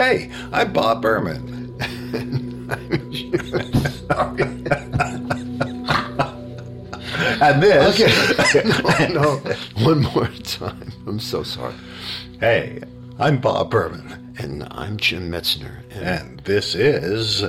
[0.00, 1.76] Hey, I'm Bob Berman.
[7.42, 8.00] and this.
[8.00, 9.08] Okay.
[9.12, 9.42] no,
[9.84, 10.90] one more time.
[11.06, 11.74] I'm so sorry.
[12.40, 12.80] Hey,
[13.18, 14.34] I'm Bob Berman.
[14.38, 15.82] And I'm Jim Metzner.
[15.90, 17.44] And this is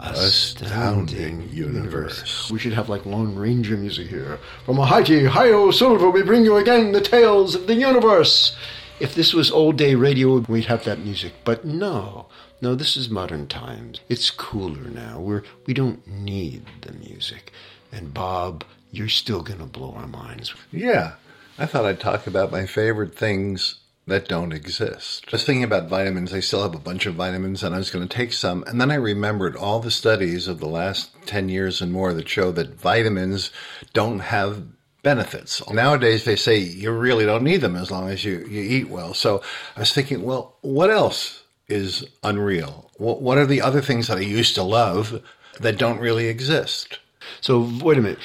[0.00, 2.50] Astounding Universe.
[2.50, 4.38] We should have like Lone Ranger music here.
[4.64, 8.56] From a mighty Hi-O Silver, we bring you again the tales of the universe.
[9.00, 11.32] If this was old day radio, we'd have that music.
[11.44, 12.26] But no,
[12.60, 14.00] no, this is modern times.
[14.08, 15.18] It's cooler now.
[15.20, 17.52] We're we don't need the music.
[17.90, 20.54] And Bob, you're still gonna blow our minds.
[20.70, 21.14] Yeah,
[21.58, 25.24] I thought I'd talk about my favorite things that don't exist.
[25.28, 26.34] I was thinking about vitamins.
[26.34, 28.62] I still have a bunch of vitamins, and I was going to take some.
[28.66, 32.28] And then I remembered all the studies of the last 10 years and more that
[32.28, 33.50] show that vitamins
[33.94, 34.64] don't have
[35.04, 35.62] benefits.
[35.70, 39.14] Nowadays, they say you really don't need them as long as you, you eat well.
[39.14, 39.40] So
[39.76, 42.90] I was thinking, well, what else is unreal?
[42.96, 45.22] What, what are the other things that I used to love
[45.60, 46.98] that don't really exist?
[47.40, 48.18] So wait a minute.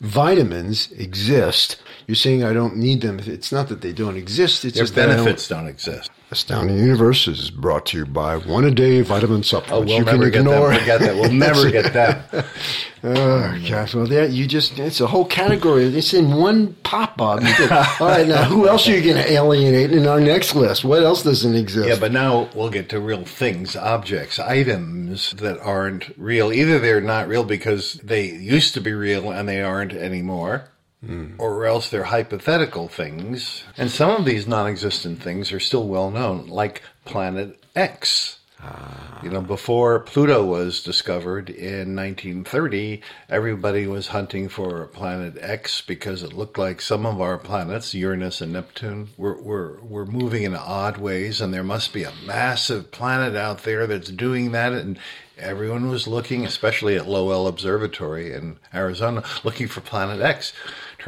[0.00, 1.82] Vitamins exist.
[2.06, 3.18] You're saying I don't need them.
[3.18, 4.64] It's not that they don't exist.
[4.64, 6.10] It's Their just that I don't- benefits don't exist.
[6.30, 9.72] Astounding Universe is brought to you by One A Day Vitamin supplements.
[9.72, 10.74] Oh, we'll you never get them.
[10.78, 11.14] Forget that.
[11.14, 12.44] We'll never get that.
[13.04, 13.94] Oh, gosh.
[13.94, 15.84] Well, there you just, it's a whole category.
[15.84, 17.42] It's in one pop, Bob.
[17.42, 20.84] Get- all right, now who else are you going to alienate in our next list?
[20.84, 21.88] What else doesn't exist?
[21.88, 26.52] Yeah, but now we'll get to real things, objects, items that aren't real.
[26.52, 30.68] Either they're not real because they used to be real and they aren't anymore,
[31.04, 31.36] Mm.
[31.38, 33.62] or else they're hypothetical things.
[33.76, 38.38] And some of these non existent things are still well known, like Planet X.
[38.60, 39.20] Ah.
[39.22, 46.24] You know, before Pluto was discovered in 1930, everybody was hunting for Planet X because
[46.24, 50.56] it looked like some of our planets, Uranus and Neptune, were, were, were moving in
[50.56, 54.72] odd ways, and there must be a massive planet out there that's doing that.
[54.72, 54.98] And
[55.38, 60.52] everyone was looking, especially at Lowell Observatory in Arizona, looking for Planet X.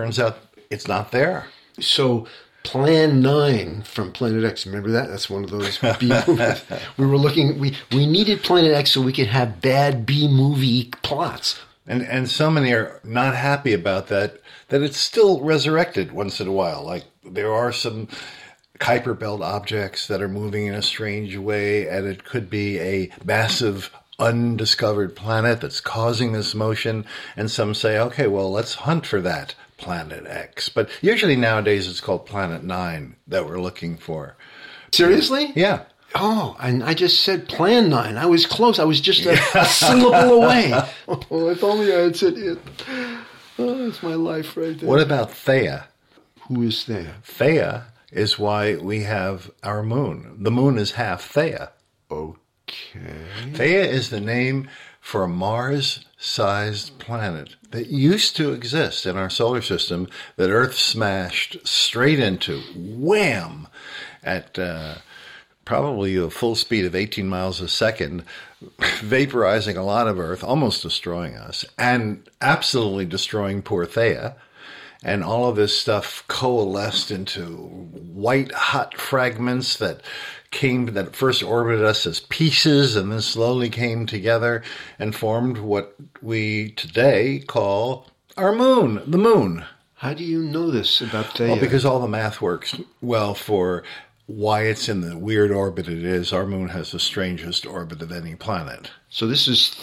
[0.00, 0.38] Turns out
[0.71, 1.44] it's not there.
[1.78, 2.27] So,
[2.62, 5.11] Plan 9 from Planet X, remember that?
[5.11, 6.65] That's one of those B movies.
[6.97, 10.84] We were looking, we, we needed Planet X so we could have bad B movie
[11.03, 11.60] plots.
[11.87, 16.49] And and so many are not happy about that that it's still resurrected once in
[16.49, 16.83] a while.
[16.83, 18.09] Like there are some
[18.78, 23.10] Kuiper belt objects that are moving in a strange way, and it could be a
[23.22, 27.05] massive undiscovered planet that's causing this motion.
[27.37, 30.69] And some say, okay, well, let's hunt for that planet X.
[30.69, 34.37] But usually nowadays it's called Planet Nine that we're looking for.
[34.93, 35.53] Seriously?
[35.55, 35.85] Yeah.
[36.15, 38.17] Oh, and I just said Plan 9.
[38.17, 38.79] I was close.
[38.79, 40.73] I was just a, a syllable away.
[41.09, 42.59] Oh, if only I had said it.
[43.59, 44.89] Oh, that's my life right there.
[44.89, 45.85] What about Theia?
[46.49, 47.17] Who is there?
[47.25, 50.37] Theia is why we have our moon.
[50.41, 51.71] The moon is half Theia.
[52.11, 53.27] Okay.
[53.53, 54.69] Theia is the name
[55.00, 60.77] for a Mars sized planet that used to exist in our solar system that Earth
[60.77, 63.66] smashed straight into, wham,
[64.22, 64.97] at uh,
[65.65, 68.25] probably a full speed of 18 miles a second,
[68.78, 74.34] vaporizing a lot of Earth, almost destroying us, and absolutely destroying poor Theia.
[75.03, 80.03] And all of this stuff coalesced into white hot fragments that
[80.50, 84.62] came that first orbited us as pieces and then slowly came together
[84.99, 89.65] and formed what we today call our moon, the moon.
[89.94, 91.50] How do you know this about Theia?
[91.50, 93.83] Well, because all the math works well for
[94.27, 96.33] why it's in the weird orbit it is.
[96.33, 98.91] Our moon has the strangest orbit of any planet.
[99.09, 99.75] so this is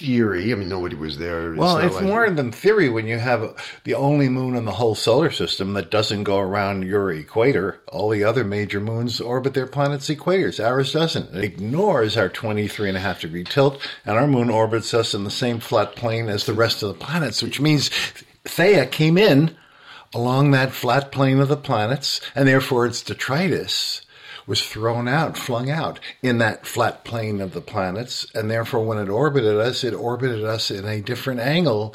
[0.00, 0.50] theory.
[0.50, 1.52] I mean, nobody was there.
[1.52, 3.54] Well, it's like- more than theory when you have
[3.84, 7.80] the only moon in the whole solar system that doesn't go around your equator.
[7.88, 10.58] All the other major moons orbit their planet's equators.
[10.58, 11.34] Ours doesn't.
[11.36, 15.24] It ignores our 23 and a half degree tilt, and our moon orbits us in
[15.24, 17.90] the same flat plane as the rest of the planets, which means
[18.44, 19.54] Theia came in
[20.14, 24.00] along that flat plane of the planets, and therefore its detritus
[24.50, 28.98] was thrown out, flung out in that flat plane of the planets, and therefore when
[28.98, 31.94] it orbited us, it orbited us in a different angle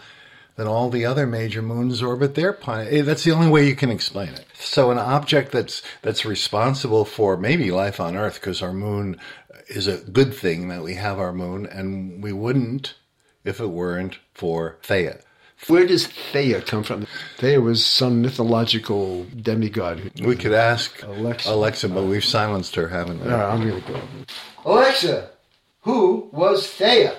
[0.55, 2.93] than all the other major moons orbit their planet.
[2.93, 4.45] Eh, That's the only way you can explain it.
[4.53, 9.19] So an object that's that's responsible for maybe life on Earth, because our moon
[9.67, 12.95] is a good thing that we have our moon, and we wouldn't
[13.43, 15.19] if it weren't for Theia.
[15.67, 17.07] Where does Theia come from?
[17.39, 19.99] Theia was some mythological demigod.
[20.19, 21.49] who- We could ask Alexa.
[21.51, 23.31] Alexa, but we've silenced her, haven't we?
[23.31, 24.01] All right, I'm going to go.
[24.65, 25.29] Alexa,
[25.81, 27.15] who was Theia?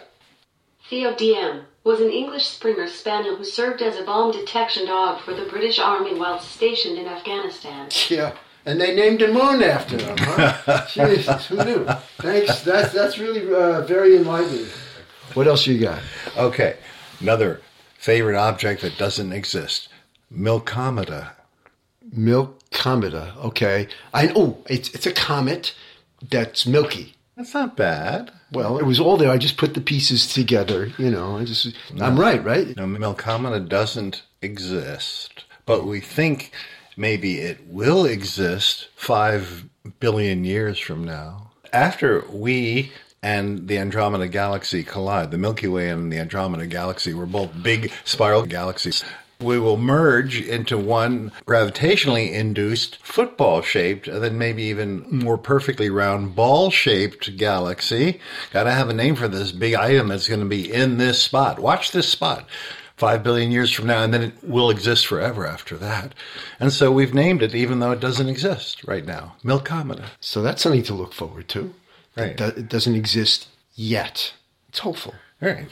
[0.89, 5.35] Theo DM was an English Springer Spaniel who served as a bomb detection dog for
[5.35, 7.89] the British Army while stationed in Afghanistan.
[8.09, 8.33] Yeah,
[8.65, 10.87] and they named a moon after him, huh?
[10.89, 11.85] Jesus, who knew?
[12.19, 12.63] Thanks.
[12.63, 14.67] That's that's really uh, very enlightening.
[15.35, 16.01] What else you got?
[16.37, 16.77] Okay,
[17.21, 17.61] another
[18.07, 19.89] favorite object that doesn't exist.
[20.33, 21.31] Milkomeda.
[22.13, 23.37] Milk cometa.
[23.39, 25.75] Okay, I oh, it's it's a comet
[26.31, 27.17] that's milky.
[27.37, 28.31] That's not bad.
[28.53, 29.31] Well, it was all there.
[29.31, 30.93] I just put the pieces together.
[30.99, 32.77] You know, I just I'm right, right?
[32.77, 36.53] No, Milkomeda doesn't exist, but we think
[36.97, 39.65] maybe it will exist five
[39.99, 41.51] billion years from now.
[41.73, 42.93] After we
[43.27, 47.91] and the Andromeda Galaxy collide, the Milky Way and the Andromeda Galaxy were both big
[48.05, 49.05] spiral galaxies.
[49.41, 56.37] We will merge into one gravitationally induced football shaped, then maybe even more perfectly round
[56.37, 58.21] ball shaped galaxy.
[58.53, 61.59] Gotta have a name for this big item that's going to be in this spot.
[61.59, 62.49] Watch this spot
[62.97, 66.15] five billion years from now, and then it will exist forever after that.
[66.61, 69.35] And so we've named it, even though it doesn't exist right now.
[69.45, 70.05] Milkomeda.
[70.21, 71.75] So that's something to look forward to.
[72.17, 72.31] Right.
[72.31, 74.33] It, do- it doesn't exist yet.
[74.69, 75.15] It's hopeful.
[75.41, 75.69] Right.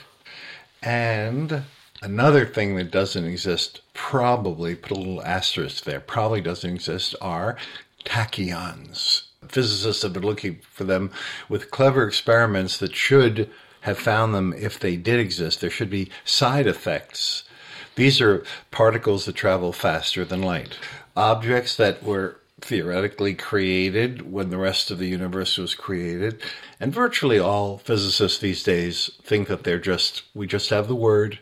[0.83, 1.63] And
[2.03, 7.57] another thing that doesn't exist, probably, put a little asterisk there, probably doesn't exist, are
[8.05, 9.23] tachyons.
[9.49, 11.11] Physicists have been looking for them
[11.49, 13.51] with clever experiments that should
[13.83, 15.61] have found them if they did exist.
[15.61, 17.45] There should be side effects.
[17.97, 20.79] These are particles that travel faster than light.
[21.17, 26.41] Objects that were theoretically created when the rest of the universe was created.
[26.81, 31.41] And virtually all physicists these days think that they're just, we just have the word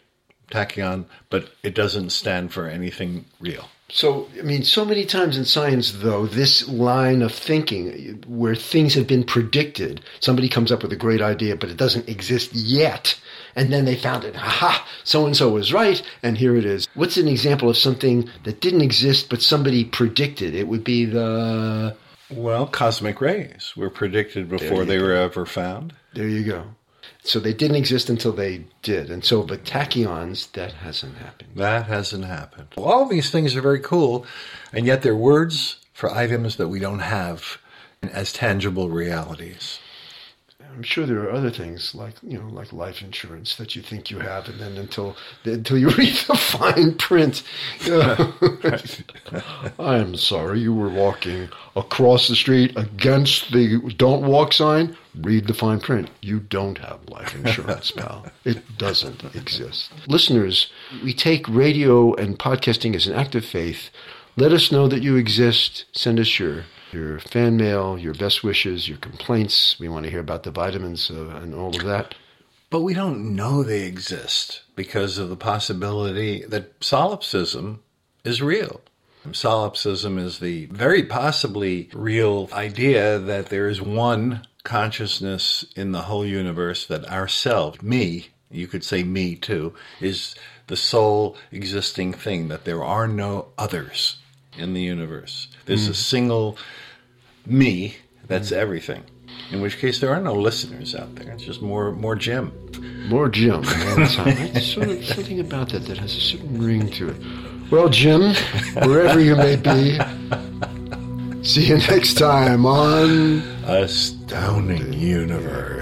[0.51, 3.69] tachyon, but it doesn't stand for anything real.
[3.89, 8.95] So, I mean, so many times in science, though, this line of thinking where things
[8.95, 13.19] have been predicted, somebody comes up with a great idea, but it doesn't exist yet.
[13.55, 14.37] And then they found it.
[14.37, 16.89] Aha, so and so was right, and here it is.
[16.95, 20.55] What's an example of something that didn't exist, but somebody predicted?
[20.55, 21.97] It would be the.
[22.31, 25.95] Well, cosmic rays were predicted before they were ever found.
[26.15, 26.65] There you go.
[27.25, 29.11] So they didn't exist until they did.
[29.11, 31.51] And so, but tachyons, that hasn't happened.
[31.57, 32.69] That hasn't happened.
[32.77, 34.27] All these things are very cool,
[34.73, 37.59] and yet they're words for items that we don't have
[38.03, 39.79] as tangible realities.
[40.75, 44.11] I'm sure there are other things like you know, like life insurance that you think
[44.11, 47.43] you have, and then until until you read the fine print,
[47.85, 48.01] you
[49.79, 54.97] I am sorry you were walking across the street against the "Don't Walk" sign.
[55.15, 56.11] Read the fine print.
[56.23, 58.27] You don't have life insurance, pal.
[58.45, 59.93] It doesn't exist.
[60.07, 60.71] Listeners,
[61.05, 63.91] we take radio and podcasting as an act of faith.
[64.37, 65.85] Let us know that you exist.
[65.93, 69.79] Send us your your fan mail, your best wishes, your complaints.
[69.79, 72.15] We want to hear about the vitamins uh, and all of that.
[72.71, 77.83] But we don't know they exist because of the possibility that solipsism
[78.25, 78.81] is real.
[79.31, 86.25] Solipsism is the very possibly real idea that there is one consciousness in the whole
[86.25, 90.35] universe that ourselves, me, you could say me too, is
[90.67, 94.22] the sole existing thing, that there are no others
[94.57, 95.49] in the universe.
[95.67, 95.95] There's a mm.
[95.95, 96.59] single
[97.47, 99.05] me that's everything.
[99.51, 101.33] In which case, there are no listeners out there.
[101.33, 102.53] It's just more, more Jim.
[103.09, 103.57] More Jim.
[103.57, 104.61] all the time.
[104.61, 107.17] Sort of something about that that has a certain ring to it.
[107.71, 108.35] Well, Jim,
[108.87, 109.99] wherever you may be,
[111.43, 113.41] see you next time on.
[113.65, 115.82] Astounding Universe.